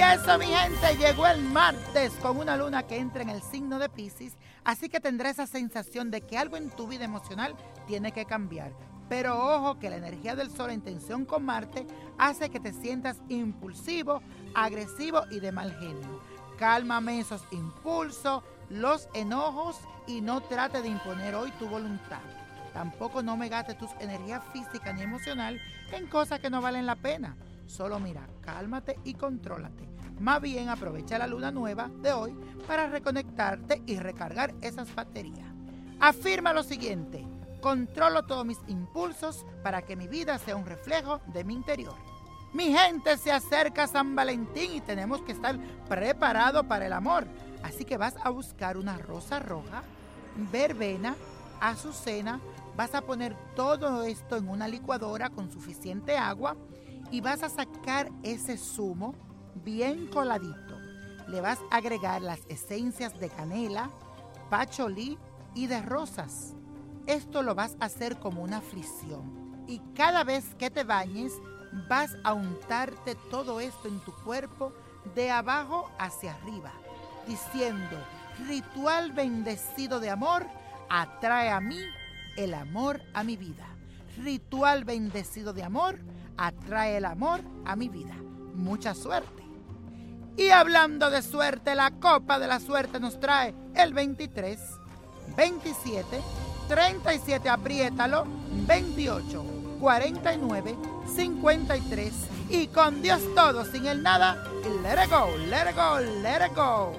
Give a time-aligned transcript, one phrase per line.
[0.00, 3.90] eso, mi gente, llegó el martes con una luna que entra en el signo de
[3.90, 7.54] Pisces, así que tendrá esa sensación de que algo en tu vida emocional
[7.86, 8.72] tiene que cambiar.
[9.10, 11.86] Pero ojo que la energía del Sol en tensión con Marte
[12.18, 14.22] hace que te sientas impulsivo,
[14.54, 16.22] agresivo y de mal genio.
[16.58, 22.20] Cálmame esos impulsos, los enojos y no trate de imponer hoy tu voluntad.
[22.72, 25.60] Tampoco no me gastes tus energías físicas ni emocional
[25.92, 27.36] en cosas que no valen la pena.
[27.70, 29.88] Solo mira, cálmate y contrólate.
[30.18, 32.34] Más bien aprovecha la luna nueva de hoy
[32.66, 35.46] para reconectarte y recargar esas baterías.
[36.00, 37.24] Afirma lo siguiente,
[37.60, 41.94] controlo todos mis impulsos para que mi vida sea un reflejo de mi interior.
[42.52, 45.56] Mi gente se acerca a San Valentín y tenemos que estar
[45.88, 47.24] preparados para el amor.
[47.62, 49.84] Así que vas a buscar una rosa roja,
[50.50, 51.14] verbena,
[51.60, 52.40] azucena,
[52.76, 56.56] vas a poner todo esto en una licuadora con suficiente agua
[57.10, 59.14] y vas a sacar ese zumo
[59.64, 60.78] bien coladito.
[61.28, 63.90] Le vas a agregar las esencias de canela,
[64.48, 65.18] pacholí
[65.54, 66.54] y de rosas.
[67.06, 69.64] Esto lo vas a hacer como una aflicción.
[69.66, 71.32] Y cada vez que te bañes,
[71.88, 74.72] vas a untarte todo esto en tu cuerpo
[75.14, 76.72] de abajo hacia arriba,
[77.26, 77.96] diciendo,
[78.46, 80.46] ritual bendecido de amor,
[80.88, 81.78] atrae a mí
[82.36, 83.66] el amor a mi vida.
[84.18, 86.00] Ritual bendecido de amor,
[86.36, 88.14] atrae el amor a mi vida.
[88.54, 89.42] Mucha suerte.
[90.36, 94.58] Y hablando de suerte, la copa de la suerte nos trae el 23,
[95.36, 96.20] 27,
[96.68, 98.26] 37, apriétalo,
[98.66, 99.44] 28,
[99.80, 100.76] 49,
[101.14, 102.12] 53
[102.50, 104.42] y con Dios todo, sin el nada,
[104.82, 106.92] let it go, let it go, let it go.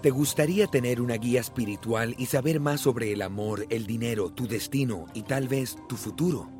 [0.00, 4.48] ¿Te gustaría tener una guía espiritual y saber más sobre el amor, el dinero, tu
[4.48, 6.59] destino y tal vez tu futuro?